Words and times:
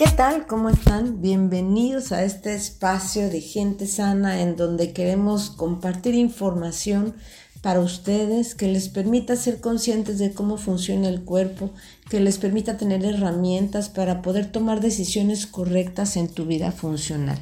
¿Qué 0.00 0.08
tal? 0.08 0.46
¿Cómo 0.46 0.70
están? 0.70 1.20
Bienvenidos 1.20 2.10
a 2.10 2.24
este 2.24 2.54
espacio 2.54 3.28
de 3.28 3.42
gente 3.42 3.86
sana 3.86 4.40
en 4.40 4.56
donde 4.56 4.94
queremos 4.94 5.50
compartir 5.50 6.14
información 6.14 7.14
para 7.60 7.80
ustedes 7.80 8.54
que 8.54 8.68
les 8.68 8.88
permita 8.88 9.36
ser 9.36 9.60
conscientes 9.60 10.18
de 10.18 10.32
cómo 10.32 10.56
funciona 10.56 11.06
el 11.10 11.20
cuerpo, 11.20 11.70
que 12.08 12.18
les 12.18 12.38
permita 12.38 12.78
tener 12.78 13.04
herramientas 13.04 13.90
para 13.90 14.22
poder 14.22 14.50
tomar 14.50 14.80
decisiones 14.80 15.46
correctas 15.46 16.16
en 16.16 16.28
tu 16.28 16.46
vida 16.46 16.72
funcional. 16.72 17.38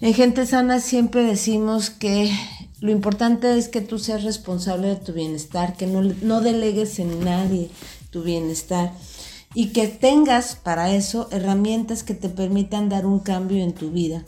En 0.00 0.14
Gente 0.14 0.46
Sana 0.46 0.80
siempre 0.80 1.24
decimos 1.24 1.90
que 1.90 2.34
lo 2.80 2.90
importante 2.90 3.58
es 3.58 3.68
que 3.68 3.82
tú 3.82 3.98
seas 3.98 4.24
responsable 4.24 4.88
de 4.88 4.96
tu 4.96 5.12
bienestar, 5.12 5.76
que 5.76 5.86
no, 5.86 6.00
no 6.22 6.40
delegues 6.40 6.98
en 7.00 7.22
nadie 7.22 7.68
tu 8.08 8.22
bienestar 8.22 8.92
y 9.54 9.68
que 9.68 9.86
tengas 9.88 10.56
para 10.56 10.94
eso 10.94 11.28
herramientas 11.30 12.02
que 12.02 12.14
te 12.14 12.28
permitan 12.28 12.88
dar 12.88 13.06
un 13.06 13.20
cambio 13.20 13.62
en 13.62 13.72
tu 13.72 13.90
vida. 13.90 14.24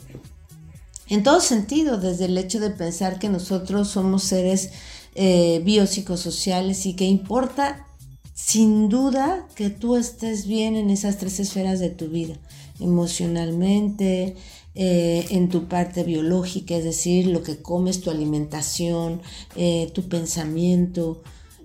En 1.09 1.23
todo 1.23 1.39
sentido, 1.39 1.97
desde 1.97 2.25
el 2.25 2.37
hecho 2.37 2.59
de 2.59 2.69
pensar 2.69 3.19
que 3.19 3.29
nosotros 3.29 3.89
somos 3.89 4.23
seres 4.23 4.71
eh, 5.15 5.61
biopsicosociales 5.63 6.85
y 6.85 6.95
que 6.95 7.05
importa 7.05 7.85
sin 8.33 8.87
duda 8.87 9.47
que 9.55 9.69
tú 9.69 9.95
estés 9.95 10.47
bien 10.47 10.75
en 10.75 10.89
esas 10.89 11.17
tres 11.17 11.39
esferas 11.39 11.79
de 11.79 11.89
tu 11.89 12.09
vida, 12.09 12.35
emocionalmente, 12.79 14.35
eh, 14.75 15.25
en 15.31 15.49
tu 15.49 15.67
parte 15.67 16.03
biológica, 16.03 16.75
es 16.75 16.83
decir, 16.83 17.25
lo 17.27 17.41
que 17.41 17.57
comes, 17.57 18.01
tu 18.01 18.11
alimentación, 18.11 19.21
eh, 19.55 19.89
tu 19.93 20.07
pensamiento, 20.07 21.23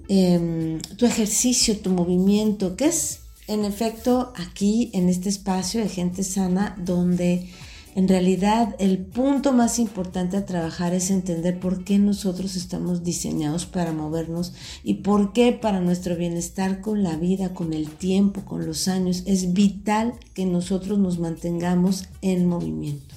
em, 0.08 0.80
tu 0.96 1.04
ejercicio, 1.04 1.76
tu 1.78 1.90
movimiento, 1.90 2.74
que 2.74 2.86
es 2.86 3.21
en 3.46 3.64
efecto 3.64 4.32
aquí 4.36 4.90
en 4.94 5.08
este 5.08 5.28
espacio 5.28 5.80
de 5.80 5.88
gente 5.88 6.22
sana 6.22 6.76
donde 6.78 7.48
en 7.94 8.08
realidad 8.08 8.74
el 8.78 8.98
punto 8.98 9.52
más 9.52 9.78
importante 9.78 10.38
a 10.38 10.46
trabajar 10.46 10.94
es 10.94 11.10
entender 11.10 11.60
por 11.60 11.84
qué 11.84 11.98
nosotros 11.98 12.56
estamos 12.56 13.04
diseñados 13.04 13.66
para 13.66 13.92
movernos 13.92 14.54
y 14.82 14.94
por 14.94 15.32
qué 15.34 15.52
para 15.52 15.80
nuestro 15.80 16.16
bienestar 16.16 16.80
con 16.80 17.02
la 17.02 17.16
vida, 17.16 17.52
con 17.52 17.74
el 17.74 17.90
tiempo, 17.90 18.46
con 18.46 18.64
los 18.64 18.88
años, 18.88 19.24
es 19.26 19.52
vital 19.52 20.14
que 20.32 20.46
nosotros 20.46 20.98
nos 20.98 21.18
mantengamos 21.18 22.06
en 22.22 22.46
movimiento. 22.46 23.14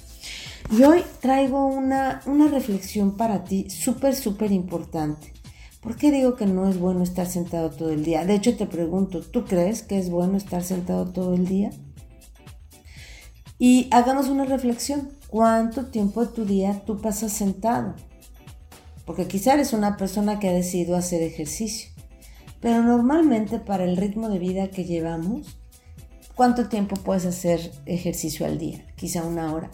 Y 0.76 0.82
hoy 0.82 1.02
traigo 1.20 1.64
una, 1.66 2.20
una 2.26 2.48
reflexión 2.48 3.16
para 3.16 3.44
ti 3.44 3.70
súper, 3.70 4.14
súper 4.14 4.52
importante. 4.52 5.32
¿Por 5.86 5.94
qué 5.94 6.10
digo 6.10 6.34
que 6.34 6.46
no 6.46 6.68
es 6.68 6.80
bueno 6.80 7.04
estar 7.04 7.28
sentado 7.28 7.70
todo 7.70 7.90
el 7.90 8.04
día? 8.04 8.24
De 8.24 8.34
hecho, 8.34 8.56
te 8.56 8.66
pregunto, 8.66 9.20
¿tú 9.20 9.44
crees 9.44 9.84
que 9.84 10.00
es 10.00 10.10
bueno 10.10 10.36
estar 10.36 10.64
sentado 10.64 11.06
todo 11.12 11.32
el 11.34 11.46
día? 11.46 11.70
Y 13.56 13.86
hagamos 13.92 14.26
una 14.26 14.46
reflexión. 14.46 15.10
¿Cuánto 15.28 15.86
tiempo 15.86 16.26
de 16.26 16.32
tu 16.32 16.44
día 16.44 16.82
tú 16.84 17.00
pasas 17.00 17.32
sentado? 17.32 17.94
Porque 19.04 19.28
quizá 19.28 19.54
eres 19.54 19.72
una 19.72 19.96
persona 19.96 20.40
que 20.40 20.48
ha 20.48 20.52
decidido 20.52 20.96
hacer 20.96 21.22
ejercicio. 21.22 21.90
Pero 22.60 22.82
normalmente 22.82 23.60
para 23.60 23.84
el 23.84 23.96
ritmo 23.96 24.28
de 24.28 24.40
vida 24.40 24.70
que 24.70 24.86
llevamos, 24.86 25.56
¿cuánto 26.34 26.68
tiempo 26.68 26.96
puedes 26.96 27.26
hacer 27.26 27.70
ejercicio 27.86 28.44
al 28.44 28.58
día? 28.58 28.84
Quizá 28.96 29.22
una 29.22 29.54
hora. 29.54 29.70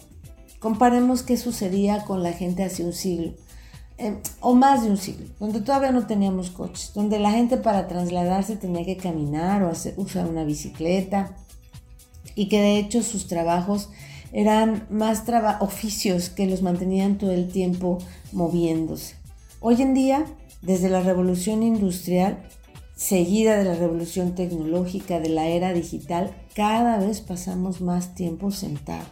Comparemos 0.58 1.22
qué 1.22 1.38
sucedía 1.38 2.04
con 2.04 2.22
la 2.22 2.34
gente 2.34 2.64
hace 2.64 2.84
un 2.84 2.92
siglo 2.92 3.32
eh, 3.98 4.16
o 4.40 4.54
más 4.54 4.82
de 4.82 4.90
un 4.90 4.96
siglo, 4.96 5.26
donde 5.38 5.60
todavía 5.60 5.92
no 5.92 6.06
teníamos 6.06 6.50
coches, 6.50 6.92
donde 6.94 7.18
la 7.18 7.30
gente 7.30 7.56
para 7.56 7.88
trasladarse 7.88 8.56
tenía 8.56 8.84
que 8.84 8.96
caminar 8.96 9.62
o 9.62 9.72
usar 9.96 10.26
una 10.26 10.44
bicicleta 10.44 11.36
y 12.34 12.48
que 12.48 12.60
de 12.60 12.78
hecho 12.78 13.02
sus 13.02 13.26
trabajos 13.26 13.90
eran 14.32 14.86
más 14.90 15.24
oficios 15.60 16.30
que 16.30 16.46
los 16.46 16.62
mantenían 16.62 17.18
todo 17.18 17.32
el 17.32 17.48
tiempo 17.48 17.98
moviéndose. 18.32 19.14
Hoy 19.60 19.82
en 19.82 19.94
día, 19.94 20.24
desde 20.62 20.88
la 20.88 21.00
revolución 21.00 21.62
industrial, 21.62 22.42
seguida 22.96 23.56
de 23.56 23.64
la 23.64 23.74
revolución 23.74 24.34
tecnológica, 24.34 25.20
de 25.20 25.28
la 25.28 25.48
era 25.48 25.72
digital, 25.72 26.34
cada 26.54 26.98
vez 26.98 27.20
pasamos 27.20 27.80
más 27.80 28.14
tiempo 28.14 28.50
sentados. 28.50 29.06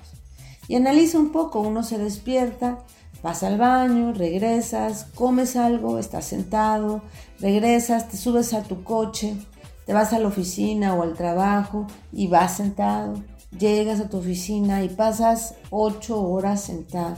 Y 0.69 0.77
analiza 0.77 1.19
un 1.19 1.33
poco, 1.33 1.61
uno 1.61 1.83
se 1.83 1.99
despierta, 1.99 2.79
Vas 3.23 3.43
al 3.43 3.59
baño, 3.59 4.15
regresas, 4.15 5.05
comes 5.15 5.55
algo, 5.57 5.99
estás 5.99 6.25
sentado, 6.25 7.03
regresas, 7.39 8.09
te 8.09 8.17
subes 8.17 8.55
a 8.55 8.63
tu 8.63 8.83
coche, 8.83 9.37
te 9.85 9.93
vas 9.93 10.13
a 10.15 10.19
la 10.19 10.29
oficina 10.29 10.95
o 10.95 11.03
al 11.03 11.15
trabajo 11.15 11.87
y 12.13 12.29
vas 12.29 12.57
sentado. 12.57 13.23
Llegas 13.59 14.01
a 14.01 14.09
tu 14.09 14.19
oficina 14.19 14.83
y 14.85 14.89
pasas 14.89 15.55
ocho 15.71 16.23
horas 16.23 16.63
sentado. 16.63 17.17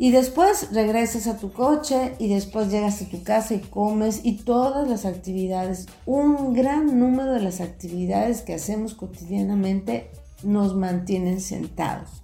Y 0.00 0.12
después 0.12 0.68
regresas 0.72 1.26
a 1.26 1.38
tu 1.38 1.52
coche 1.52 2.14
y 2.20 2.28
después 2.28 2.70
llegas 2.70 3.02
a 3.02 3.06
tu 3.06 3.24
casa 3.24 3.54
y 3.54 3.58
comes 3.58 4.20
y 4.22 4.36
todas 4.36 4.88
las 4.88 5.04
actividades, 5.04 5.88
un 6.06 6.52
gran 6.52 7.00
número 7.00 7.32
de 7.32 7.40
las 7.40 7.60
actividades 7.60 8.42
que 8.42 8.54
hacemos 8.54 8.94
cotidianamente 8.94 10.12
nos 10.44 10.76
mantienen 10.76 11.40
sentados. 11.40 12.22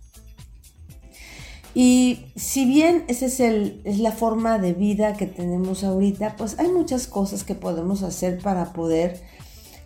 Y 1.74 2.26
si 2.36 2.64
bien 2.64 3.04
esa 3.08 3.26
es, 3.26 3.40
es 3.40 3.98
la 3.98 4.12
forma 4.12 4.58
de 4.58 4.72
vida 4.72 5.14
que 5.14 5.26
tenemos 5.26 5.82
ahorita, 5.82 6.36
pues 6.36 6.58
hay 6.58 6.68
muchas 6.68 7.06
cosas 7.08 7.42
que 7.42 7.56
podemos 7.56 8.02
hacer 8.02 8.38
para 8.40 8.72
poder 8.72 9.20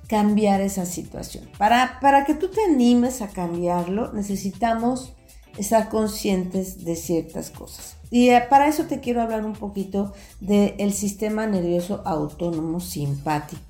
cambiar 0.06 0.60
esa 0.60 0.86
situación. 0.86 1.48
Para, 1.58 1.98
para 2.00 2.24
que 2.24 2.34
tú 2.34 2.48
te 2.48 2.62
animes 2.64 3.22
a 3.22 3.28
cambiarlo, 3.28 4.12
necesitamos 4.12 5.14
estar 5.56 5.88
conscientes 5.88 6.84
de 6.84 6.96
ciertas 6.96 7.50
cosas. 7.50 7.96
Y 8.10 8.30
eh, 8.30 8.42
para 8.48 8.68
eso 8.68 8.84
te 8.84 9.00
quiero 9.00 9.20
hablar 9.20 9.44
un 9.44 9.52
poquito 9.52 10.12
del 10.40 10.92
sistema 10.92 11.46
nervioso 11.46 12.02
autónomo 12.04 12.80
simpático. 12.80 13.67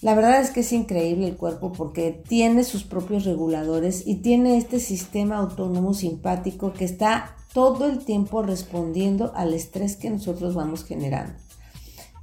La 0.00 0.14
verdad 0.14 0.40
es 0.40 0.50
que 0.50 0.60
es 0.60 0.72
increíble 0.72 1.26
el 1.26 1.36
cuerpo 1.36 1.72
porque 1.72 2.22
tiene 2.28 2.62
sus 2.62 2.84
propios 2.84 3.24
reguladores 3.24 4.06
y 4.06 4.16
tiene 4.16 4.56
este 4.56 4.78
sistema 4.78 5.38
autónomo 5.38 5.92
simpático 5.92 6.72
que 6.72 6.84
está 6.84 7.34
todo 7.52 7.86
el 7.86 8.04
tiempo 8.04 8.42
respondiendo 8.42 9.32
al 9.34 9.54
estrés 9.54 9.96
que 9.96 10.10
nosotros 10.10 10.54
vamos 10.54 10.84
generando. 10.84 11.32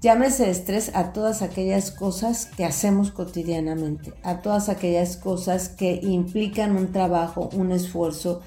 Llámese 0.01 0.49
estrés 0.49 0.91
a 0.93 1.11
todas 1.11 1.41
aquellas 1.41 1.91
cosas 1.91 2.45
que 2.45 2.63
hacemos 2.63 3.11
cotidianamente, 3.11 4.13
a 4.23 4.41
todas 4.41 4.69
aquellas 4.69 5.17
cosas 5.17 5.67
que 5.67 5.99
implican 6.01 6.77
un 6.77 6.91
trabajo, 6.93 7.49
un 7.53 7.71
esfuerzo, 7.71 8.41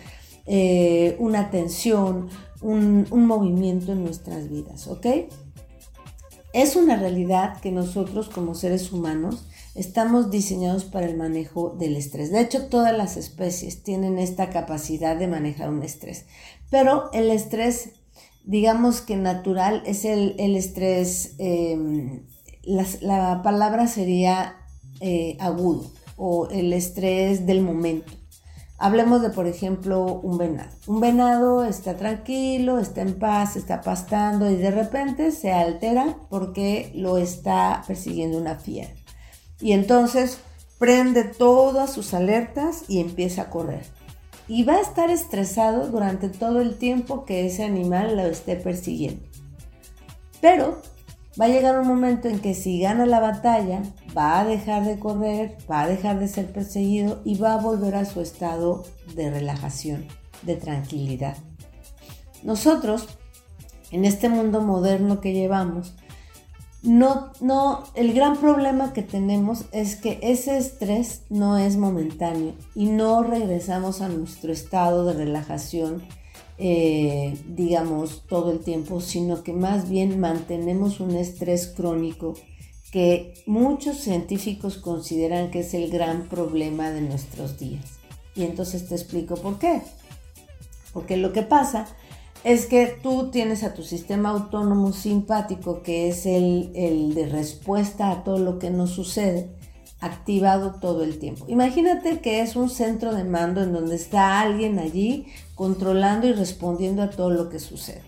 eh, 0.47 1.17
una 1.19 1.41
atención, 1.41 2.28
un, 2.62 3.06
un 3.11 3.27
movimiento 3.27 3.93
en 3.93 4.05
nuestras 4.05 4.49
vidas, 4.49 4.87
¿ok? 4.87 5.06
Es 6.53 6.77
una 6.77 6.97
realidad 6.97 7.61
que 7.61 7.71
nosotros 7.71 8.29
como 8.29 8.55
seres 8.55 8.93
humanos 8.93 9.47
estamos 9.75 10.31
diseñados 10.31 10.85
para 10.85 11.07
el 11.07 11.17
manejo 11.17 11.77
del 11.79 11.97
estrés. 11.97 12.33
De 12.33 12.41
hecho, 12.41 12.67
todas 12.67 12.97
las 12.97 13.17
especies 13.17 13.83
tienen 13.83 14.19
esta 14.19 14.49
capacidad 14.51 15.17
de 15.17 15.29
manejar 15.29 15.69
un 15.69 15.83
estrés. 15.83 16.25
Pero 16.71 17.11
el 17.13 17.31
estrés, 17.31 17.91
digamos 18.45 19.03
que 19.03 19.17
natural, 19.17 19.83
es 19.85 20.05
el, 20.05 20.35
estrés, 20.57 21.35
em, 21.39 22.23
la, 22.63 23.43
palabra 23.43 23.87
sería 23.87 24.57
eh, 25.01 25.37
agudo 25.41 25.91
o 26.17 26.49
el 26.49 26.73
estrés 26.73 27.47
del 27.47 27.61
momento. 27.61 28.13
Hablemos 28.81 29.22
de, 29.22 29.31
por 29.31 29.49
ejemplo, 29.49 30.21
un 30.22 30.39
venado. 30.39 30.71
Un 30.87 31.00
venado 31.00 31.65
está 31.65 31.97
tranquilo, 31.97 32.78
está 32.78 33.03
en 33.03 33.19
paz, 33.19 33.56
está 33.56 33.81
pastando 33.81 34.49
y 34.49 34.55
de 34.55 34.71
repente 34.71 35.33
se 35.33 35.50
altera 35.50 36.16
porque 36.31 36.93
lo 36.94 37.19
está 37.19 37.83
persiguiendo 37.88 38.38
una 38.38 38.55
fiera. 38.55 38.91
Y 39.61 39.72
entonces 39.72 40.38
prende 40.78 41.25
todas 41.25 41.93
sus 41.93 42.14
alertas 42.14 42.85
y 42.87 43.00
empieza 43.00 43.43
a 43.43 43.50
correr. 43.50 43.85
Y 44.47 44.62
va 44.62 44.75
a 44.75 44.81
estar 44.81 45.11
estresado 45.11 45.88
durante 45.88 46.29
todo 46.29 46.61
el 46.61 46.79
tiempo 46.79 47.25
que 47.25 47.47
ese 47.47 47.64
animal 47.64 48.17
lo 48.17 48.23
esté 48.23 48.55
persiguiendo. 48.55 49.26
Pero 50.41 50.81
va 51.40 51.44
a 51.44 51.49
llegar 51.49 51.79
un 51.79 51.87
momento 51.87 52.29
en 52.29 52.40
que 52.40 52.55
si 52.55 52.81
gana 52.81 53.06
la 53.06 53.20
batalla, 53.20 53.82
va 54.17 54.40
a 54.40 54.44
dejar 54.44 54.85
de 54.85 54.99
correr, 54.99 55.56
va 55.70 55.82
a 55.82 55.88
dejar 55.88 56.19
de 56.19 56.29
ser 56.29 56.52
perseguido 56.52 57.20
y 57.25 57.38
va 57.38 57.55
a 57.55 57.62
volver 57.62 57.94
a 57.94 58.05
su 58.05 58.20
estado 58.20 58.85
de 59.14 59.31
relajación, 59.31 60.06
de 60.43 60.56
tranquilidad. 60.56 61.37
Nosotros, 62.43 63.08
en 63.90 64.05
este 64.05 64.29
mundo 64.29 64.61
moderno 64.61 65.20
que 65.20 65.32
llevamos, 65.32 65.94
no, 66.82 67.32
no, 67.41 67.84
el 67.94 68.12
gran 68.12 68.37
problema 68.37 68.93
que 68.93 69.02
tenemos 69.02 69.64
es 69.73 69.96
que 69.96 70.20
ese 70.23 70.58
estrés 70.58 71.23
no 71.29 71.58
es 71.58 71.76
momentáneo 71.76 72.55
y 72.76 72.87
no 72.87 73.25
regresamos 73.25 74.00
a 74.00 74.08
nuestro 74.08 74.52
estado 74.52 75.05
de 75.05 75.12
relajación 75.14 76.02
eh, 76.58 77.37
digamos, 77.49 78.25
todo 78.28 78.50
el 78.50 78.58
tiempo, 78.60 79.00
sino 79.00 79.44
que 79.44 79.52
más 79.52 79.88
bien 79.88 80.19
mantenemos 80.19 80.99
un 80.99 81.14
estrés 81.14 81.69
crónico 81.69 82.34
que 82.90 83.34
muchos 83.46 83.99
científicos 83.99 84.78
consideran 84.78 85.50
que 85.50 85.60
es 85.60 85.75
el 85.75 85.90
gran 85.90 86.28
problema 86.28 86.90
de 86.90 87.02
nuestros 87.02 87.58
días. 87.58 87.84
Y 88.34 88.44
entonces 88.44 88.88
te 88.88 88.94
explico 88.94 89.37
por 89.37 89.58
qué. 89.58 89.82
Porque 90.93 91.16
lo 91.16 91.32
que 91.32 91.43
pasa 91.43 91.87
es 92.44 92.66
que 92.66 92.87
tú 93.02 93.31
tienes 93.31 93.62
a 93.62 93.75
tu 93.75 93.82
sistema 93.82 94.31
autónomo 94.31 94.93
simpático, 94.93 95.82
que 95.82 96.08
es 96.08 96.25
el, 96.26 96.72
el 96.75 97.14
de 97.14 97.26
respuesta 97.26 98.10
a 98.10 98.25
todo 98.25 98.38
lo 98.38 98.58
que 98.58 98.70
nos 98.70 98.90
sucede, 98.90 99.50
activado 100.00 100.75
todo 100.81 101.03
el 101.03 101.19
tiempo. 101.19 101.45
Imagínate 101.49 102.21
que 102.21 102.41
es 102.41 102.56
un 102.56 102.71
centro 102.71 103.15
de 103.15 103.25
mando 103.25 103.62
en 103.62 103.73
donde 103.73 103.97
está 103.97 104.41
alguien 104.41 104.79
allí 104.79 105.27
controlando 105.55 106.27
y 106.27 106.33
respondiendo 106.33 107.03
a 107.03 107.11
todo 107.11 107.31
lo 107.31 107.49
que 107.49 107.59
sucede. 107.59 108.03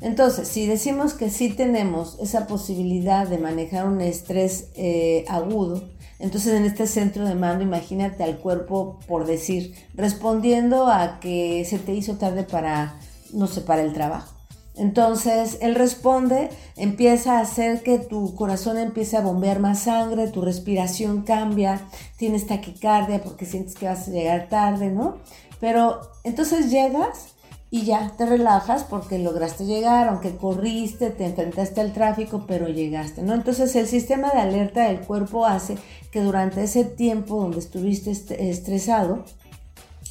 Entonces, 0.00 0.48
si 0.48 0.66
decimos 0.66 1.14
que 1.14 1.30
sí 1.30 1.50
tenemos 1.50 2.18
esa 2.20 2.46
posibilidad 2.46 3.26
de 3.26 3.38
manejar 3.38 3.86
un 3.86 4.00
estrés 4.00 4.68
eh, 4.76 5.24
agudo, 5.28 5.82
entonces 6.18 6.54
en 6.54 6.64
este 6.64 6.86
centro 6.86 7.26
de 7.26 7.34
mando 7.34 7.62
imagínate 7.62 8.22
al 8.22 8.38
cuerpo, 8.38 8.98
por 9.06 9.26
decir, 9.26 9.74
respondiendo 9.94 10.88
a 10.88 11.20
que 11.20 11.64
se 11.68 11.78
te 11.78 11.94
hizo 11.94 12.16
tarde 12.16 12.42
para, 12.44 12.98
no 13.32 13.46
sé, 13.46 13.62
para 13.62 13.82
el 13.82 13.92
trabajo. 13.92 14.35
Entonces 14.76 15.58
él 15.62 15.74
responde, 15.74 16.50
empieza 16.76 17.38
a 17.38 17.40
hacer 17.40 17.82
que 17.82 17.98
tu 17.98 18.34
corazón 18.34 18.78
empiece 18.78 19.16
a 19.16 19.22
bombear 19.22 19.58
más 19.58 19.80
sangre, 19.80 20.28
tu 20.28 20.42
respiración 20.42 21.22
cambia, 21.22 21.80
tienes 22.18 22.46
taquicardia 22.46 23.22
porque 23.22 23.46
sientes 23.46 23.74
que 23.74 23.86
vas 23.86 24.06
a 24.06 24.10
llegar 24.10 24.48
tarde, 24.48 24.90
¿no? 24.90 25.16
Pero 25.60 26.00
entonces 26.24 26.70
llegas 26.70 27.36
y 27.70 27.84
ya 27.84 28.12
te 28.16 28.26
relajas 28.26 28.84
porque 28.84 29.18
lograste 29.18 29.64
llegar, 29.64 30.08
aunque 30.08 30.36
corriste, 30.36 31.10
te 31.10 31.24
enfrentaste 31.24 31.80
al 31.80 31.92
tráfico, 31.92 32.44
pero 32.46 32.68
llegaste, 32.68 33.22
¿no? 33.22 33.34
Entonces 33.34 33.74
el 33.76 33.86
sistema 33.86 34.30
de 34.30 34.40
alerta 34.40 34.88
del 34.88 35.00
cuerpo 35.00 35.46
hace 35.46 35.76
que 36.12 36.20
durante 36.20 36.62
ese 36.62 36.84
tiempo 36.84 37.40
donde 37.40 37.58
estuviste 37.58 38.10
estresado, 38.50 39.24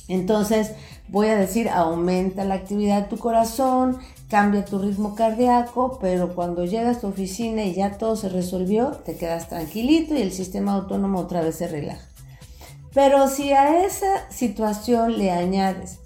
entonces 0.07 0.71
voy 1.07 1.27
a 1.27 1.35
decir, 1.35 1.69
aumenta 1.69 2.43
la 2.45 2.55
actividad 2.55 3.03
de 3.03 3.09
tu 3.09 3.17
corazón, 3.17 3.99
cambia 4.29 4.65
tu 4.65 4.79
ritmo 4.79 5.15
cardíaco, 5.15 5.97
pero 6.01 6.33
cuando 6.35 6.65
llegas 6.65 6.97
a 6.97 7.01
tu 7.01 7.07
oficina 7.07 7.63
y 7.63 7.73
ya 7.73 7.97
todo 7.97 8.15
se 8.15 8.29
resolvió, 8.29 8.91
te 9.05 9.17
quedas 9.17 9.49
tranquilito 9.49 10.15
y 10.15 10.21
el 10.21 10.31
sistema 10.31 10.73
autónomo 10.73 11.19
otra 11.19 11.41
vez 11.41 11.55
se 11.55 11.67
relaja. 11.67 12.05
Pero 12.93 13.27
si 13.27 13.51
a 13.51 13.85
esa 13.85 14.29
situación 14.31 15.17
le 15.17 15.31
añades 15.31 15.99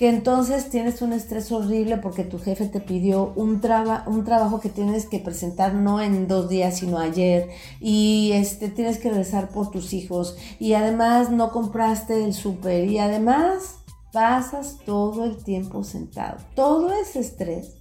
que 0.00 0.08
entonces 0.08 0.70
tienes 0.70 1.02
un 1.02 1.12
estrés 1.12 1.52
horrible 1.52 1.98
porque 1.98 2.24
tu 2.24 2.38
jefe 2.38 2.64
te 2.64 2.80
pidió 2.80 3.34
un, 3.36 3.60
un 4.06 4.24
trabajo 4.24 4.58
que 4.58 4.70
tienes 4.70 5.04
que 5.04 5.18
presentar 5.18 5.74
no 5.74 6.00
en 6.00 6.26
dos 6.26 6.48
días, 6.48 6.78
sino 6.78 6.98
ayer, 6.98 7.50
y 7.80 8.30
este, 8.32 8.70
tienes 8.70 8.96
que 8.96 9.10
rezar 9.10 9.50
por 9.50 9.70
tus 9.70 9.92
hijos, 9.92 10.38
y 10.58 10.72
además 10.72 11.30
no 11.30 11.50
compraste 11.50 12.24
el 12.24 12.32
súper, 12.32 12.88
y 12.88 12.98
además 12.98 13.79
pasas 14.12 14.78
todo 14.84 15.24
el 15.24 15.42
tiempo 15.42 15.84
sentado. 15.84 16.38
Todo 16.54 16.92
ese 16.92 17.20
estrés 17.20 17.74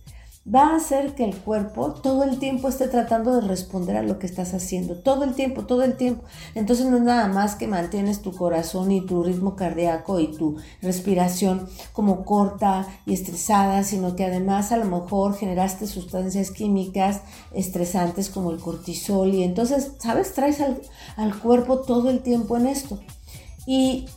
va 0.53 0.69
a 0.69 0.75
hacer 0.77 1.13
que 1.15 1.25
el 1.25 1.35
cuerpo 1.35 1.91
todo 1.91 2.23
el 2.23 2.39
tiempo 2.39 2.69
esté 2.69 2.87
tratando 2.87 3.35
de 3.35 3.47
responder 3.47 3.97
a 3.97 4.03
lo 4.03 4.17
que 4.17 4.25
estás 4.25 4.53
haciendo, 4.53 4.95
todo 4.95 5.23
el 5.23 5.35
tiempo, 5.35 5.65
todo 5.65 5.83
el 5.83 5.95
tiempo. 5.95 6.23
Entonces 6.55 6.87
no 6.87 6.97
es 6.97 7.03
nada 7.03 7.27
más 7.27 7.55
que 7.55 7.67
mantienes 7.67 8.21
tu 8.21 8.31
corazón 8.31 8.91
y 8.91 9.05
tu 9.05 9.23
ritmo 9.23 9.55
cardíaco 9.55 10.19
y 10.19 10.27
tu 10.31 10.57
respiración 10.81 11.67
como 11.93 12.25
corta 12.25 12.87
y 13.05 13.13
estresada, 13.13 13.83
sino 13.83 14.15
que 14.15 14.25
además 14.25 14.71
a 14.71 14.77
lo 14.77 14.85
mejor 14.85 15.35
generaste 15.35 15.87
sustancias 15.87 16.51
químicas 16.51 17.21
estresantes 17.53 18.29
como 18.29 18.51
el 18.51 18.59
cortisol 18.59 19.33
y 19.33 19.43
entonces, 19.43 19.93
¿sabes? 19.99 20.33
Traes 20.33 20.61
al, 20.61 21.39
cuerpo 21.39 21.79
todo 21.81 22.09
el 22.09 22.21
tiempo 22.21 22.57
en 22.57 22.67
esto. 22.67 22.99
Y 23.65 24.07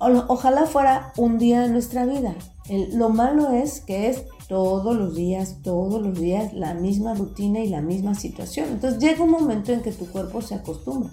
ojalá 0.00 0.66
fuera 0.66 1.12
un 1.16 1.38
día 1.38 1.60
de 1.60 1.68
nuestra 1.68 2.06
vida. 2.06 2.34
lo 2.92 3.10
malo 3.10 3.50
es 3.50 3.80
que 3.80 4.08
es 4.08 4.24
todos 4.48 4.96
los 4.96 5.14
días, 5.14 5.58
todos 5.62 6.02
los 6.02 6.18
días 6.18 6.52
la 6.54 6.74
misma 6.74 7.14
rutina 7.14 7.60
y 7.60 7.68
la 7.68 7.82
misma 7.82 8.14
situación. 8.14 8.68
Entonces 8.70 9.00
llega 9.00 9.22
un 9.22 9.30
momento 9.30 9.72
en 9.72 9.82
que 9.82 9.92
tu 9.92 10.06
cuerpo 10.06 10.42
se 10.42 10.54
acostumbra. 10.54 11.10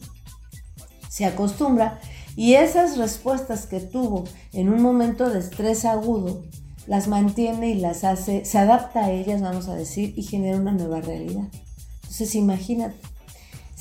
Se 1.10 1.26
acostumbra 1.26 2.00
y 2.36 2.54
esas 2.54 2.98
respuestas 2.98 3.66
que 3.66 3.80
tuvo 3.80 4.24
en 4.54 4.70
un 4.70 4.82
momento 4.82 5.30
de 5.30 5.40
estrés 5.40 5.86
agudo, 5.86 6.44
las 6.86 7.08
mantiene 7.08 7.72
y 7.72 7.80
las 7.80 8.04
hace, 8.04 8.46
se 8.46 8.58
adapta 8.58 9.06
a 9.06 9.12
ellas, 9.12 9.42
vamos 9.42 9.68
a 9.68 9.76
decir, 9.76 10.14
y 10.16 10.24
genera 10.24 10.58
una 10.58 10.72
nueva 10.72 11.02
realidad. 11.02 11.48
Entonces 12.04 12.36
imagínate, 12.36 12.96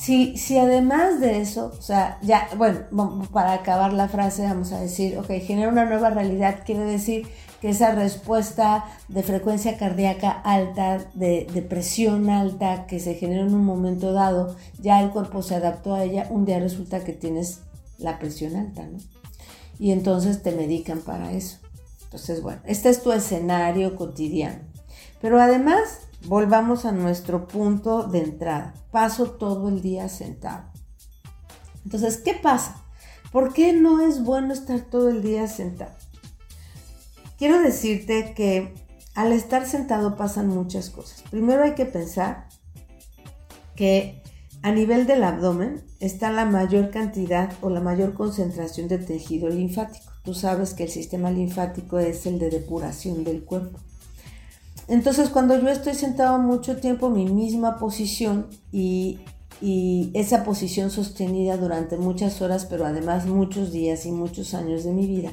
si, 0.06 0.58
además 0.58 1.18
de 1.18 1.40
eso, 1.40 1.72
o 1.76 1.82
sea, 1.82 2.18
ya, 2.22 2.48
bueno, 2.56 3.28
para 3.32 3.54
acabar 3.54 3.92
la 3.92 4.08
frase 4.08 4.44
vamos 4.44 4.70
a 4.70 4.80
decir, 4.80 5.18
ok, 5.18 5.26
genera 5.44 5.68
una 5.68 5.84
nueva 5.84 6.10
realidad, 6.10 6.60
quiere 6.64 6.84
decir 6.84 7.26
que 7.60 7.70
esa 7.70 7.92
respuesta 7.92 8.84
de 9.08 9.24
frecuencia 9.24 9.76
cardíaca 9.78 10.30
alta, 10.30 10.98
de, 11.14 11.48
de, 11.52 11.62
presión 11.62 12.30
alta 12.30 12.86
que 12.86 13.00
se 13.00 13.14
genera 13.14 13.42
en 13.42 13.52
un 13.52 13.64
momento 13.64 14.12
dado, 14.12 14.54
ya 14.80 15.02
el 15.02 15.10
cuerpo 15.10 15.42
se 15.42 15.56
adaptó 15.56 15.94
a 15.94 16.04
ella, 16.04 16.28
un 16.30 16.44
día 16.44 16.60
resulta 16.60 17.02
que 17.02 17.12
tienes 17.12 17.62
la 17.98 18.20
presión 18.20 18.54
alta, 18.54 18.86
¿no? 18.86 18.98
Y 19.80 19.90
entonces 19.90 20.40
te 20.40 20.52
medican 20.52 21.00
para 21.00 21.32
eso. 21.32 21.58
Entonces, 22.04 22.42
bueno, 22.42 22.60
este 22.64 22.90
es 22.90 23.02
tu 23.02 23.10
escenario 23.10 23.96
cotidiano. 23.96 24.60
Pero 25.20 25.40
además, 25.40 26.08
volvamos 26.26 26.84
a 26.84 26.92
nuestro 26.92 27.46
punto 27.48 28.04
de 28.04 28.20
entrada. 28.20 28.74
Paso 28.90 29.30
todo 29.30 29.68
el 29.68 29.82
día 29.82 30.08
sentado. 30.08 30.70
Entonces, 31.84 32.18
¿qué 32.18 32.34
pasa? 32.34 32.82
¿Por 33.32 33.52
qué 33.52 33.72
no 33.72 34.00
es 34.00 34.22
bueno 34.22 34.52
estar 34.52 34.80
todo 34.80 35.08
el 35.08 35.22
día 35.22 35.46
sentado? 35.46 35.92
Quiero 37.38 37.60
decirte 37.60 38.34
que 38.34 38.74
al 39.14 39.32
estar 39.32 39.66
sentado 39.66 40.16
pasan 40.16 40.48
muchas 40.48 40.90
cosas. 40.90 41.22
Primero 41.30 41.62
hay 41.62 41.74
que 41.74 41.86
pensar 41.86 42.48
que 43.74 44.22
a 44.62 44.72
nivel 44.72 45.06
del 45.06 45.22
abdomen 45.22 45.84
está 46.00 46.30
la 46.32 46.44
mayor 46.44 46.90
cantidad 46.90 47.52
o 47.60 47.70
la 47.70 47.80
mayor 47.80 48.14
concentración 48.14 48.88
de 48.88 48.98
tejido 48.98 49.48
linfático. 49.48 50.12
Tú 50.24 50.34
sabes 50.34 50.74
que 50.74 50.84
el 50.84 50.90
sistema 50.90 51.30
linfático 51.30 51.98
es 51.98 52.26
el 52.26 52.38
de 52.38 52.50
depuración 52.50 53.22
del 53.22 53.44
cuerpo. 53.44 53.78
Entonces 54.88 55.30
cuando 55.30 55.58
yo 55.58 55.68
estoy 55.68 55.94
sentado 55.94 56.38
mucho 56.38 56.76
tiempo, 56.76 57.10
mi 57.10 57.26
misma 57.26 57.78
posición 57.78 58.46
y, 58.72 59.18
y 59.60 60.10
esa 60.14 60.44
posición 60.44 60.90
sostenida 60.90 61.56
durante 61.56 61.96
muchas 61.96 62.40
horas, 62.40 62.66
pero 62.66 62.86
además 62.86 63.26
muchos 63.26 63.72
días 63.72 64.06
y 64.06 64.12
muchos 64.12 64.54
años 64.54 64.84
de 64.84 64.92
mi 64.92 65.06
vida, 65.06 65.32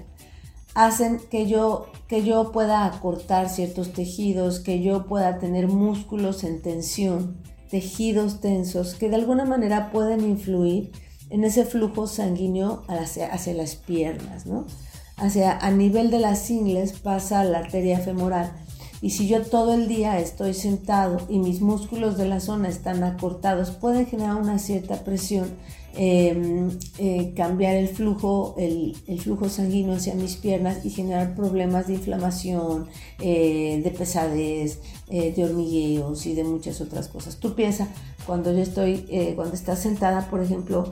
hacen 0.73 1.19
que 1.29 1.47
yo, 1.47 1.87
que 2.07 2.23
yo 2.23 2.51
pueda 2.51 2.85
acortar 2.85 3.49
ciertos 3.49 3.93
tejidos, 3.93 4.59
que 4.59 4.81
yo 4.81 5.05
pueda 5.05 5.39
tener 5.39 5.67
músculos 5.67 6.43
en 6.43 6.61
tensión, 6.61 7.37
tejidos 7.69 8.39
tensos, 8.41 8.95
que 8.95 9.09
de 9.09 9.15
alguna 9.15 9.45
manera 9.45 9.91
pueden 9.91 10.21
influir 10.21 10.91
en 11.29 11.43
ese 11.43 11.65
flujo 11.65 12.07
sanguíneo 12.07 12.83
hacia, 12.87 13.27
hacia 13.27 13.53
las 13.53 13.75
piernas, 13.75 14.45
¿no? 14.45 14.65
Hacia, 15.15 15.57
a 15.57 15.71
nivel 15.71 16.09
de 16.11 16.19
las 16.19 16.49
ingles 16.49 16.93
pasa 16.93 17.43
la 17.43 17.59
arteria 17.59 17.99
femoral. 17.99 18.51
Y 19.03 19.09
si 19.09 19.27
yo 19.27 19.41
todo 19.41 19.73
el 19.73 19.89
día 19.89 20.17
estoy 20.19 20.53
sentado 20.53 21.17
y 21.27 21.37
mis 21.37 21.59
músculos 21.59 22.17
de 22.17 22.25
la 22.25 22.39
zona 22.39 22.69
están 22.69 23.03
acortados, 23.03 23.71
puede 23.71 24.05
generar 24.05 24.37
una 24.37 24.59
cierta 24.59 25.03
presión 25.03 25.51
Em, 25.95 26.71
eh, 26.97 27.33
cambiar 27.35 27.75
el 27.75 27.87
flujo, 27.87 28.55
el, 28.57 28.95
flujo 29.19 29.47
sanguíneo 29.47 29.93
hacia 29.93 30.15
mis 30.15 30.37
piernas 30.37 30.83
y 30.83 30.89
generar 30.89 31.35
problemas 31.35 31.85
de 31.85 31.93
inflamación, 31.93 32.87
eh, 33.19 33.79
de 33.83 33.91
pesadez, 33.91 34.79
eh, 35.09 35.31
de 35.35 35.45
hormigueos 35.45 36.25
y 36.25 36.33
de 36.33 36.45
muchas 36.45 36.81
otras 36.81 37.09
cosas. 37.09 37.37
Tú 37.37 37.53
piensas, 37.53 37.89
cuando 38.25 38.51
yo 38.51 38.63
estoy, 38.63 39.05
cuando 39.35 39.53
estás 39.53 39.79
sentada, 39.79 40.29
por 40.31 40.41
ejemplo, 40.41 40.91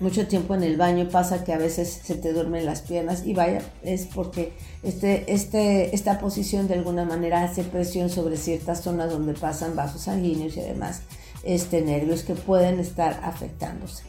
mucho 0.00 0.28
tiempo 0.28 0.54
en 0.54 0.62
el 0.62 0.76
baño 0.76 1.08
pasa 1.08 1.44
que 1.44 1.52
a 1.52 1.58
veces 1.58 2.00
se 2.04 2.14
te 2.14 2.32
duermen 2.32 2.64
las 2.64 2.82
piernas 2.82 3.26
y 3.26 3.34
vaya, 3.34 3.62
es 3.82 4.06
porque 4.06 4.52
este, 4.82 5.32
este, 5.32 5.94
esta 5.94 6.20
posición 6.20 6.68
de 6.68 6.74
alguna 6.74 7.04
manera 7.04 7.42
hace 7.42 7.64
presión 7.64 8.08
sobre 8.08 8.36
ciertas 8.36 8.82
zonas 8.82 9.10
donde 9.10 9.34
pasan 9.34 9.74
vasos 9.74 10.02
sanguíneos 10.02 10.56
y 10.56 10.60
además 10.60 11.02
este, 11.42 11.82
nervios 11.82 12.22
que 12.22 12.34
pueden 12.34 12.78
estar 12.78 13.20
afectándose. 13.24 14.04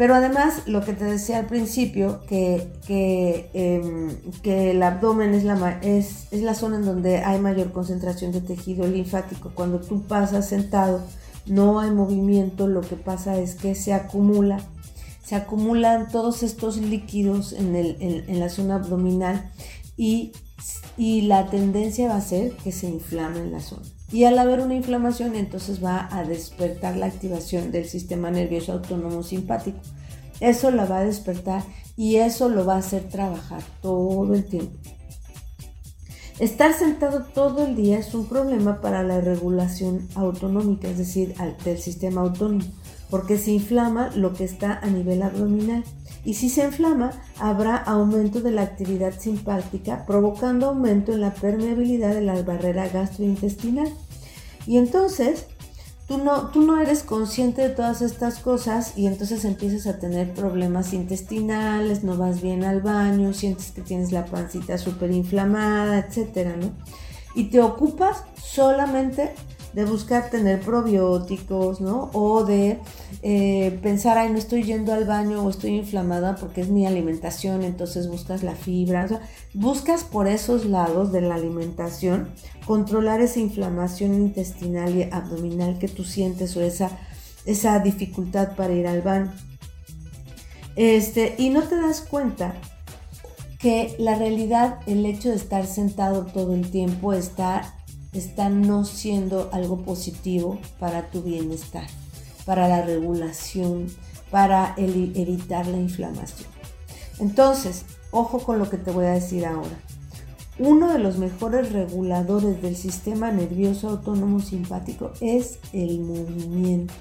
Pero 0.00 0.14
además, 0.14 0.62
lo 0.64 0.82
que 0.82 0.94
te 0.94 1.04
decía 1.04 1.36
al 1.36 1.46
principio, 1.46 2.22
que, 2.26 2.72
que, 2.86 3.50
em, 3.52 4.16
que 4.40 4.70
el 4.70 4.82
abdomen 4.82 5.34
es 5.34 5.44
la, 5.44 5.78
es, 5.82 6.28
es 6.30 6.40
la 6.40 6.54
zona 6.54 6.76
en 6.76 6.86
donde 6.86 7.18
hay 7.18 7.38
mayor 7.38 7.70
concentración 7.72 8.32
de 8.32 8.40
tejido 8.40 8.86
linfático. 8.86 9.52
Cuando 9.54 9.78
tú 9.80 10.04
pasas 10.04 10.48
sentado, 10.48 11.02
no 11.44 11.80
hay 11.80 11.90
movimiento, 11.90 12.66
lo 12.66 12.80
que 12.80 12.96
pasa 12.96 13.38
es 13.38 13.54
que 13.54 13.74
se 13.74 13.92
acumula, 13.92 14.60
se 15.30 15.36
acumulan 15.36 16.08
todos 16.08 16.42
estos 16.42 16.78
líquidos 16.78 17.52
en, 17.52 17.76
el, 17.76 17.96
en, 18.00 18.40
la 18.40 18.48
zona 18.48 18.74
abdominal 18.74 19.52
y, 19.96 20.32
y 20.96 21.20
la 21.20 21.46
tendencia 21.46 22.08
va 22.08 22.16
a 22.16 22.20
ser 22.20 22.56
que 22.56 22.72
se 22.72 22.88
inflame 22.88 23.38
en 23.38 23.52
la 23.52 23.60
zona. 23.60 23.86
Y 24.10 24.24
al 24.24 24.36
haber 24.40 24.58
una 24.58 24.74
inflamación, 24.74 25.36
entonces 25.36 25.84
va 25.84 26.08
a 26.10 26.24
despertar 26.24 26.96
la 26.96 27.06
activación 27.06 27.70
del 27.70 27.84
sistema 27.84 28.32
nervioso 28.32 28.72
autónomo 28.72 29.22
simpático. 29.22 29.78
Eso 30.40 30.72
la 30.72 30.84
va 30.84 30.98
a 30.98 31.04
despertar 31.04 31.62
y 31.96 32.16
eso 32.16 32.48
lo 32.48 32.66
va 32.66 32.74
a 32.74 32.78
hacer 32.78 33.08
trabajar 33.08 33.62
todo 33.82 34.34
el 34.34 34.44
tiempo. 34.46 34.76
Estar 36.40 36.76
sentado 36.76 37.22
todo 37.32 37.66
el 37.66 37.76
día 37.76 38.00
es 38.00 38.14
un 38.14 38.26
problema 38.26 38.80
para 38.80 39.04
la 39.04 39.20
regulación 39.20 40.08
autonómica, 40.16 40.88
es 40.88 40.98
decir, 40.98 41.36
del 41.64 41.78
sistema 41.78 42.22
autónomo, 42.22 42.64
porque 43.10 43.38
se 43.38 43.50
inflama 43.50 44.10
lo 44.14 44.32
que 44.32 44.44
está 44.44 44.78
a 44.78 44.86
nivel 44.86 45.22
abdominal. 45.22 45.84
Y 46.24 46.34
si 46.34 46.48
se 46.48 46.64
inflama, 46.64 47.12
habrá 47.38 47.76
aumento 47.76 48.40
de 48.40 48.52
la 48.52 48.62
actividad 48.62 49.18
simpática, 49.18 50.04
provocando 50.06 50.68
aumento 50.68 51.12
en 51.12 51.22
la 51.22 51.34
permeabilidad 51.34 52.14
de 52.14 52.20
la 52.20 52.40
barrera 52.42 52.88
gastrointestinal. 52.88 53.92
Y 54.66 54.78
entonces 54.78 55.46
tú 56.06 56.18
no, 56.18 56.48
tú 56.48 56.62
no 56.62 56.80
eres 56.80 57.02
consciente 57.02 57.62
de 57.62 57.68
todas 57.70 58.02
estas 58.02 58.38
cosas 58.38 58.96
y 58.96 59.06
entonces 59.06 59.44
empiezas 59.44 59.86
a 59.86 59.98
tener 59.98 60.34
problemas 60.34 60.92
intestinales, 60.92 62.04
no 62.04 62.16
vas 62.16 62.42
bien 62.42 62.64
al 62.64 62.82
baño, 62.82 63.32
sientes 63.32 63.70
que 63.72 63.80
tienes 63.80 64.12
la 64.12 64.26
pancita 64.26 64.76
súper 64.76 65.10
inflamada, 65.12 65.98
etcétera, 65.98 66.56
¿no? 66.56 66.72
Y 67.34 67.44
te 67.44 67.60
ocupas 67.60 68.24
solamente 68.42 69.34
de 69.72 69.84
buscar 69.84 70.30
tener 70.30 70.60
probióticos, 70.60 71.80
¿no? 71.80 72.10
O 72.12 72.44
de 72.44 72.78
eh, 73.22 73.78
pensar, 73.82 74.18
ay, 74.18 74.30
no 74.30 74.38
estoy 74.38 74.64
yendo 74.64 74.92
al 74.92 75.04
baño 75.04 75.42
o 75.42 75.50
estoy 75.50 75.76
inflamada 75.76 76.36
porque 76.36 76.62
es 76.62 76.68
mi 76.68 76.86
alimentación, 76.86 77.62
entonces 77.62 78.08
buscas 78.08 78.42
la 78.42 78.54
fibra. 78.54 79.06
buscas 79.54 80.04
por 80.04 80.26
esos 80.26 80.64
lados 80.64 81.12
de 81.12 81.20
la 81.20 81.36
alimentación 81.36 82.28
controlar 82.66 83.20
esa 83.20 83.40
inflamación 83.40 84.14
intestinal 84.14 84.96
y 84.96 85.02
abdominal 85.04 85.78
que 85.78 85.88
tú 85.88 86.04
sientes 86.04 86.56
o 86.56 86.60
esa, 86.60 86.90
esa 87.46 87.78
dificultad 87.78 88.56
para 88.56 88.72
ir 88.72 88.86
al 88.86 89.02
baño. 89.02 89.32
Este, 90.76 91.34
y 91.38 91.50
no 91.50 91.62
te 91.62 91.76
das 91.76 92.00
cuenta 92.00 92.54
que 93.58 93.94
la 93.98 94.14
realidad, 94.14 94.78
el 94.86 95.04
hecho 95.04 95.28
de 95.28 95.36
estar 95.36 95.66
sentado 95.66 96.24
todo 96.26 96.54
el 96.54 96.70
tiempo 96.70 97.12
está 97.12 97.74
está 98.12 98.48
no 98.48 98.84
siendo 98.84 99.50
algo 99.52 99.82
positivo 99.82 100.58
para 100.78 101.10
tu 101.10 101.22
bienestar, 101.22 101.86
para 102.44 102.68
la 102.68 102.82
regulación, 102.82 103.86
para 104.30 104.74
evitar 104.76 105.66
la 105.66 105.76
inflamación. 105.76 106.48
Entonces, 107.18 107.84
ojo 108.10 108.40
con 108.40 108.58
lo 108.58 108.68
que 108.68 108.78
te 108.78 108.90
voy 108.90 109.06
a 109.06 109.12
decir 109.12 109.46
ahora. 109.46 109.78
Uno 110.58 110.92
de 110.92 110.98
los 110.98 111.16
mejores 111.16 111.72
reguladores 111.72 112.60
del 112.60 112.76
sistema 112.76 113.30
nervioso 113.32 113.88
autónomo 113.88 114.40
simpático 114.40 115.12
es 115.20 115.58
el 115.72 116.00
movimiento 116.00 116.92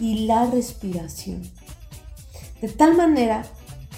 y 0.00 0.26
la 0.26 0.46
respiración. 0.46 1.42
De 2.62 2.68
tal 2.68 2.96
manera 2.96 3.44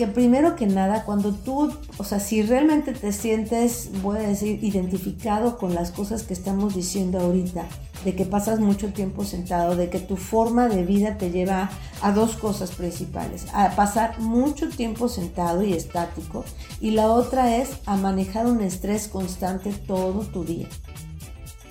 que 0.01 0.07
primero 0.07 0.57
que 0.57 0.67
nada, 0.67 1.05
cuando 1.05 1.35
tú, 1.35 1.71
o 1.99 2.05
sea, 2.05 2.21
si 2.21 2.41
realmente 2.41 2.95
te 2.95 3.13
sientes, 3.13 3.91
voy 4.01 4.17
a 4.17 4.23
decir, 4.23 4.65
identificado 4.65 5.59
con 5.59 5.75
las 5.75 5.91
cosas 5.91 6.23
que 6.23 6.33
estamos 6.33 6.75
diciendo 6.75 7.21
ahorita, 7.21 7.67
de 8.07 8.17
que 8.17 8.25
pasas 8.25 8.61
mucho 8.61 8.95
tiempo 8.95 9.27
sentado, 9.27 9.77
de 9.77 9.91
que 9.91 9.99
tu 9.99 10.17
forma 10.17 10.71
de 10.71 10.87
vida 10.87 11.19
te 11.19 11.31
lleva 11.31 11.69
a 12.01 12.13
dos 12.13 12.37
cosas 12.37 12.71
principales, 12.71 13.45
a 13.53 13.77
pasar 13.77 14.19
mucho 14.21 14.71
tiempo 14.71 15.07
sentado 15.07 15.63
y 15.63 15.75
estático, 15.75 16.47
y 16.81 16.93
la 16.93 17.09
otra 17.09 17.59
es 17.59 17.69
a 17.85 17.99
manejar 17.99 18.47
un 18.47 18.63
estrés 18.63 19.07
constante 19.07 19.71
todo 19.71 20.21
tu 20.21 20.45
día. 20.45 20.69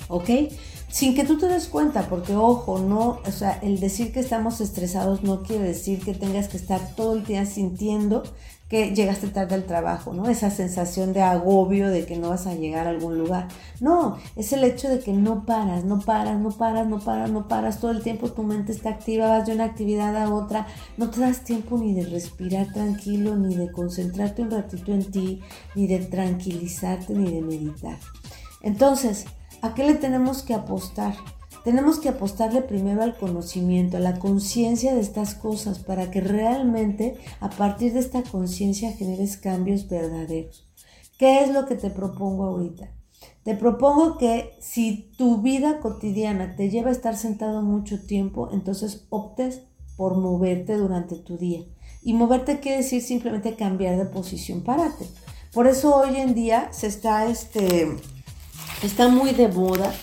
¿Ok? 0.07 0.29
Sin 0.89 1.15
que 1.15 1.23
tú 1.23 1.37
te 1.37 1.47
des 1.47 1.67
cuenta, 1.67 2.07
porque 2.09 2.35
ojo, 2.35 2.79
no, 2.79 3.19
o 3.25 3.31
sea, 3.31 3.59
el 3.61 3.79
decir 3.79 4.11
que 4.11 4.19
estamos 4.19 4.59
estresados 4.59 5.23
no 5.23 5.43
quiere 5.43 5.63
decir 5.63 5.99
que 5.99 6.13
tengas 6.13 6.47
que 6.47 6.57
estar 6.57 6.95
todo 6.95 7.15
el 7.15 7.23
día 7.25 7.45
sintiendo 7.45 8.23
que 8.69 8.93
llegaste 8.93 9.27
tarde 9.27 9.55
al 9.55 9.65
trabajo, 9.65 10.13
¿no? 10.13 10.29
Esa 10.29 10.51
sensación 10.51 11.11
de 11.11 11.23
agobio 11.23 11.89
de 11.89 12.05
que 12.05 12.17
no 12.17 12.29
vas 12.29 12.45
a 12.45 12.53
llegar 12.53 12.85
a 12.85 12.91
algún 12.91 13.17
lugar. 13.17 13.47
No, 13.79 14.17
es 14.35 14.53
el 14.53 14.63
hecho 14.63 14.87
de 14.89 14.99
que 14.99 15.11
no 15.11 15.43
paras, 15.45 15.85
no 15.85 15.99
paras, 15.99 16.39
no 16.39 16.51
paras, 16.51 16.87
no 16.87 16.99
paras, 16.99 17.31
no 17.31 17.47
paras. 17.47 17.79
Todo 17.79 17.89
el 17.89 18.03
tiempo 18.03 18.31
tu 18.31 18.43
mente 18.43 18.71
está 18.71 18.89
activa, 18.89 19.27
vas 19.27 19.47
de 19.47 19.53
una 19.53 19.63
actividad 19.63 20.15
a 20.15 20.31
otra. 20.31 20.67
No 20.97 21.09
te 21.09 21.19
das 21.19 21.43
tiempo 21.43 21.79
ni 21.79 21.95
de 21.95 22.05
respirar 22.05 22.71
tranquilo, 22.71 23.35
ni 23.35 23.55
de 23.55 23.71
concentrarte 23.71 24.43
un 24.43 24.51
ratito 24.51 24.93
en 24.93 25.09
ti, 25.09 25.41
ni 25.73 25.87
de 25.87 25.99
tranquilizarte, 25.99 27.13
ni 27.13 27.31
de 27.31 27.41
meditar. 27.41 27.97
Entonces, 28.61 29.25
¿A 29.61 29.73
qué 29.73 29.83
le 29.83 29.95
tenemos 29.95 30.41
que 30.43 30.53
apostar? 30.53 31.15
Tenemos 31.65 31.99
que 31.99 32.09
apostarle 32.09 32.61
primero 32.61 33.03
al 33.03 33.17
conocimiento, 33.17 33.97
a 33.97 33.99
la 33.99 34.17
conciencia 34.17 34.95
de 34.95 35.01
estas 35.01 35.35
cosas, 35.35 35.79
para 35.79 36.09
que 36.09 36.21
realmente 36.21 37.17
a 37.41 37.49
partir 37.49 37.93
de 37.93 37.99
esta 37.99 38.23
conciencia 38.23 38.93
generes 38.93 39.35
cambios 39.35 39.89
verdaderos. 39.89 40.65
¿Qué 41.17 41.43
es 41.43 41.51
lo 41.51 41.65
que 41.65 41.75
te 41.75 41.89
propongo 41.89 42.45
ahorita? 42.45 42.89
Te 43.43 43.55
propongo 43.55 44.17
que 44.17 44.53
si 44.61 45.11
tu 45.17 45.41
vida 45.41 45.79
cotidiana 45.79 46.55
te 46.55 46.69
lleva 46.69 46.89
a 46.89 46.93
estar 46.93 47.17
sentado 47.17 47.61
mucho 47.61 48.01
tiempo, 48.05 48.49
entonces 48.53 49.05
optes 49.09 49.63
por 49.97 50.15
moverte 50.15 50.77
durante 50.77 51.17
tu 51.17 51.37
día. 51.37 51.65
Y 52.01 52.13
moverte 52.13 52.61
quiere 52.61 52.77
decir 52.77 53.01
simplemente 53.01 53.57
cambiar 53.57 53.97
de 53.97 54.05
posición, 54.05 54.63
párate. 54.63 55.05
Por 55.53 55.67
eso 55.67 55.93
hoy 55.95 56.15
en 56.15 56.33
día 56.33 56.69
se 56.71 56.87
está 56.87 57.25
este, 57.25 57.97
Está 58.81 59.09
muy 59.09 59.31
de 59.31 59.49
moda 59.49 59.93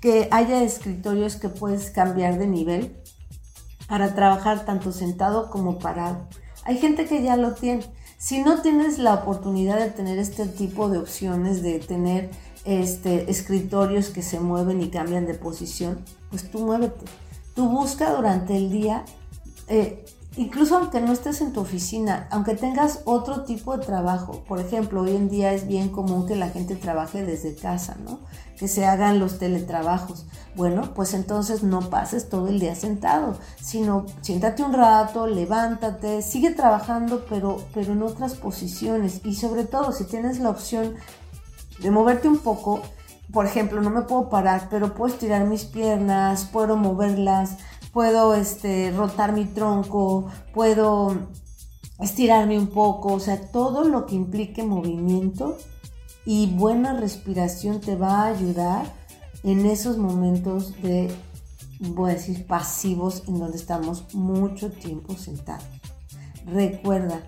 que 0.00 0.28
haya 0.30 0.62
escritorios 0.62 1.36
que 1.36 1.50
puedes 1.50 1.90
cambiar 1.90 2.38
de 2.38 2.46
nivel 2.46 2.96
para 3.88 4.14
trabajar 4.14 4.64
tanto 4.64 4.90
sentado 4.90 5.50
como 5.50 5.78
parado. 5.78 6.28
Hay 6.64 6.78
gente 6.78 7.04
que 7.04 7.22
ya 7.22 7.36
lo 7.36 7.52
tiene. 7.52 7.84
Si 8.16 8.42
no 8.42 8.62
tienes 8.62 8.98
la 8.98 9.14
oportunidad 9.14 9.78
de 9.78 9.90
tener 9.90 10.18
este 10.18 10.46
tipo 10.46 10.88
de 10.88 10.96
opciones, 10.96 11.62
de 11.62 11.78
tener 11.78 12.30
este, 12.64 13.30
escritorios 13.30 14.08
que 14.08 14.22
se 14.22 14.40
mueven 14.40 14.80
y 14.80 14.88
cambian 14.88 15.26
de 15.26 15.34
posición, 15.34 16.02
pues 16.30 16.50
tú 16.50 16.60
muévete. 16.60 17.04
Tú 17.54 17.68
busca 17.68 18.14
durante 18.14 18.56
el 18.56 18.70
día 18.70 19.04
eh, 19.68 20.06
incluso 20.36 20.76
aunque 20.76 21.00
no 21.00 21.12
estés 21.12 21.40
en 21.40 21.52
tu 21.52 21.60
oficina, 21.60 22.26
aunque 22.30 22.54
tengas 22.54 23.00
otro 23.04 23.44
tipo 23.44 23.76
de 23.76 23.84
trabajo, 23.84 24.42
por 24.46 24.60
ejemplo, 24.60 25.02
hoy 25.02 25.14
en 25.16 25.28
día 25.28 25.52
es 25.52 25.66
bien 25.66 25.88
común 25.88 26.26
que 26.26 26.36
la 26.36 26.48
gente 26.48 26.76
trabaje 26.76 27.24
desde 27.24 27.54
casa, 27.54 27.96
¿no? 28.04 28.20
Que 28.56 28.68
se 28.68 28.86
hagan 28.86 29.18
los 29.18 29.38
teletrabajos. 29.38 30.26
Bueno, 30.54 30.94
pues 30.94 31.14
entonces 31.14 31.62
no 31.62 31.90
pases 31.90 32.28
todo 32.28 32.48
el 32.48 32.60
día 32.60 32.74
sentado, 32.74 33.36
sino 33.60 34.06
siéntate 34.20 34.62
un 34.62 34.72
rato, 34.72 35.26
levántate, 35.26 36.22
sigue 36.22 36.50
trabajando, 36.50 37.24
pero, 37.28 37.62
pero 37.74 37.92
en 37.92 38.02
otras 38.02 38.34
posiciones. 38.34 39.20
Y 39.24 39.34
sobre 39.34 39.64
todo, 39.64 39.92
si 39.92 40.04
tienes 40.04 40.38
la 40.38 40.50
opción 40.50 40.94
de 41.80 41.90
moverte 41.90 42.28
un 42.28 42.38
poco, 42.38 42.80
por 43.32 43.46
ejemplo, 43.46 43.80
no 43.80 43.90
me 43.90 44.02
puedo 44.02 44.28
parar, 44.28 44.68
pero 44.70 44.94
puedo 44.94 45.12
estirar 45.12 45.44
mis 45.44 45.64
piernas, 45.64 46.48
puedo 46.52 46.76
moverlas, 46.76 47.56
puedo 47.92 48.34
este, 48.34 48.90
rotar 48.90 49.32
mi 49.32 49.44
tronco, 49.44 50.26
puedo 50.54 51.16
estirarme 52.00 52.58
un 52.58 52.68
poco, 52.68 53.14
o 53.14 53.20
sea, 53.20 53.50
todo 53.50 53.84
lo 53.84 54.06
que 54.06 54.14
implique 54.14 54.62
movimiento 54.62 55.56
y 56.24 56.46
buena 56.46 56.94
respiración 56.94 57.80
te 57.80 57.96
va 57.96 58.22
a 58.22 58.26
ayudar 58.26 58.92
en 59.44 59.66
esos 59.66 59.98
momentos 59.98 60.80
de, 60.82 61.14
voy 61.80 62.12
a 62.12 62.14
decir, 62.14 62.46
pasivos 62.46 63.24
en 63.26 63.38
donde 63.38 63.56
estamos 63.56 64.14
mucho 64.14 64.70
tiempo 64.70 65.14
sentados. 65.14 65.64
Recuerda, 66.46 67.20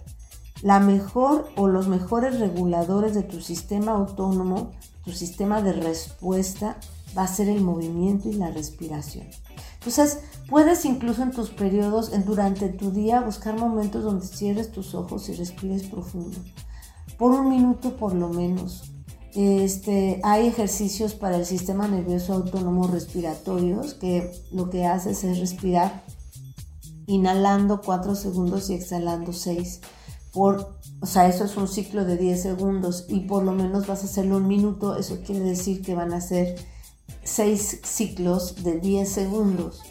la 0.62 0.80
mejor 0.80 1.48
o 1.56 1.68
los 1.68 1.88
mejores 1.88 2.40
reguladores 2.40 3.14
de 3.14 3.22
tu 3.22 3.40
sistema 3.40 3.92
autónomo, 3.92 4.72
tu 5.04 5.12
sistema 5.12 5.60
de 5.60 5.72
respuesta, 5.72 6.78
va 7.16 7.24
a 7.24 7.28
ser 7.28 7.48
el 7.48 7.60
movimiento 7.62 8.28
y 8.28 8.34
la 8.34 8.50
respiración. 8.50 9.26
Entonces, 9.74 10.20
puedes 10.48 10.84
incluso 10.84 11.22
en 11.22 11.30
tus 11.30 11.50
periodos, 11.50 12.12
en, 12.12 12.24
durante 12.24 12.68
tu 12.70 12.90
día, 12.90 13.20
buscar 13.20 13.58
momentos 13.58 14.02
donde 14.02 14.26
cierres 14.26 14.72
tus 14.72 14.94
ojos 14.94 15.28
y 15.28 15.34
respires 15.34 15.82
profundo. 15.84 16.38
Por 17.18 17.32
un 17.32 17.48
minuto 17.50 17.96
por 17.96 18.14
lo 18.14 18.28
menos. 18.30 18.90
Este, 19.34 20.20
hay 20.22 20.46
ejercicios 20.46 21.14
para 21.14 21.36
el 21.36 21.44
sistema 21.44 21.88
nervioso 21.88 22.34
autónomo 22.34 22.86
respiratorios 22.86 23.94
que 23.94 24.32
lo 24.52 24.70
que 24.70 24.86
haces 24.86 25.24
es 25.24 25.38
respirar 25.40 26.04
inhalando 27.06 27.80
4 27.82 28.14
segundos 28.14 28.70
y 28.70 28.74
exhalando 28.74 29.32
6. 29.32 29.80
Por, 30.32 30.78
o 31.00 31.06
sea, 31.06 31.28
eso 31.28 31.44
es 31.44 31.56
un 31.56 31.68
ciclo 31.68 32.04
de 32.04 32.16
10 32.16 32.42
segundos 32.42 33.06
y 33.08 33.20
por 33.20 33.44
lo 33.44 33.52
menos 33.52 33.86
vas 33.86 34.02
a 34.02 34.06
hacerlo 34.06 34.38
un 34.38 34.48
minuto. 34.48 34.96
Eso 34.96 35.20
quiere 35.24 35.40
decir 35.40 35.82
que 35.82 35.94
van 35.94 36.12
a 36.12 36.20
ser 36.20 36.56
seis 37.22 37.80
ciclos 37.84 38.62
de 38.62 38.78
10 38.78 39.08
segundos. 39.08 39.82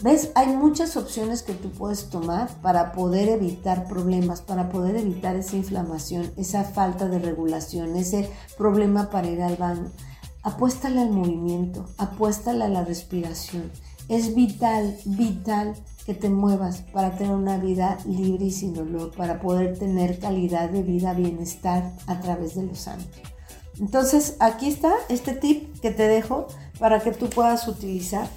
¿Ves? 0.00 0.30
Hay 0.36 0.54
muchas 0.56 0.96
opciones 0.96 1.42
que 1.42 1.54
tú 1.54 1.70
puedes 1.70 2.08
tomar 2.08 2.48
para 2.62 2.92
poder 2.92 3.28
evitar 3.28 3.88
problemas, 3.88 4.40
para 4.40 4.68
poder 4.68 4.94
evitar 4.94 5.34
esa 5.34 5.56
inflamación, 5.56 6.30
esa 6.36 6.62
falta 6.62 7.08
de 7.08 7.18
regulación, 7.18 7.96
ese 7.96 8.30
problema 8.56 9.10
para 9.10 9.28
ir 9.28 9.42
al 9.42 9.56
baño. 9.56 9.90
apuéstale 10.44 11.00
al 11.00 11.10
movimiento, 11.10 11.84
apuéstale 11.98 12.64
a 12.64 12.68
la 12.68 12.84
respiración. 12.84 13.72
Es 14.08 14.36
vital, 14.36 14.96
vital 15.04 15.74
que 16.06 16.14
te 16.14 16.30
muevas 16.30 16.82
para 16.92 17.16
tener 17.18 17.34
una 17.34 17.58
vida 17.58 17.98
libre 18.06 18.46
y 18.46 18.50
sin 18.52 18.74
dolor, 18.74 19.10
para 19.16 19.40
poder 19.40 19.78
tener 19.78 20.20
calidad 20.20 20.70
de 20.70 20.82
vida, 20.82 21.12
bienestar 21.12 21.92
a 22.06 22.20
través 22.20 22.54
de 22.54 22.62
los 22.62 22.86
años. 22.86 23.08
Entonces, 23.80 24.36
aquí 24.40 24.68
está 24.68 24.94
este 25.08 25.32
tip 25.32 25.80
que 25.80 25.90
te 25.90 26.08
dejo 26.08 26.48
para 26.78 27.00
que 27.00 27.12
tú 27.12 27.28
puedas 27.28 27.68
utilizar 27.68 28.28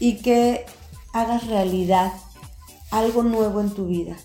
y 0.00 0.16
que 0.18 0.64
hagas 1.12 1.46
realidad 1.46 2.12
algo 2.90 3.22
nuevo 3.22 3.60
en 3.60 3.70
tu 3.70 3.86
vida. 3.86 4.16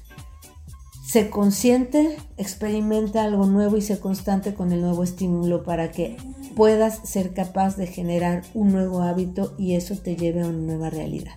Sé 1.06 1.30
consciente, 1.30 2.18
experimenta 2.38 3.24
algo 3.24 3.46
nuevo 3.46 3.76
y 3.76 3.82
sé 3.82 4.00
constante 4.00 4.54
con 4.54 4.72
el 4.72 4.82
nuevo 4.82 5.04
estímulo 5.04 5.64
para 5.64 5.92
que 5.92 6.16
puedas 6.56 7.00
ser 7.04 7.34
capaz 7.34 7.76
de 7.76 7.88
generar 7.88 8.44
un 8.54 8.72
nuevo 8.72 9.02
hábito 9.02 9.54
y 9.58 9.76
eso 9.76 9.98
te 9.98 10.16
lleve 10.16 10.42
a 10.42 10.48
una 10.48 10.58
nueva 10.58 10.90
realidad. 10.90 11.34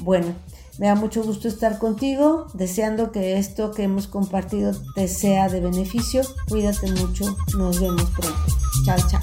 Bueno, 0.00 0.34
me 0.80 0.86
da 0.86 0.94
mucho 0.94 1.22
gusto 1.22 1.46
estar 1.46 1.78
contigo, 1.78 2.46
deseando 2.54 3.12
que 3.12 3.38
esto 3.38 3.70
que 3.70 3.82
hemos 3.82 4.06
compartido 4.06 4.72
te 4.94 5.08
sea 5.08 5.50
de 5.50 5.60
beneficio. 5.60 6.22
Cuídate 6.48 6.90
mucho, 6.92 7.36
nos 7.58 7.78
vemos 7.78 8.10
pronto. 8.16 8.46
Chao, 8.86 8.96
chao. 9.10 9.20